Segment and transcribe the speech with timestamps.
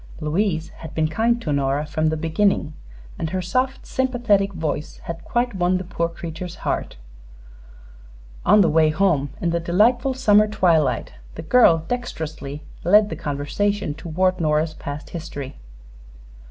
[0.19, 2.73] Louise had been kind to Nora from the beginning,
[3.19, 6.97] and her soft, sympathetic voice had quite won the poor creature's heart.
[8.43, 13.93] On the way home, in the delightful summer twilight, the girl dexterously led the conversation
[13.93, 15.57] toward Nora's past history.